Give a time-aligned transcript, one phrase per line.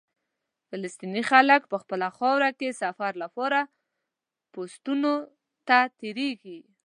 [0.69, 3.59] فلسطیني خلک په خپله خاوره کې سفر لپاره
[4.53, 5.11] پوسټونو
[5.67, 6.59] ته تېرېږي.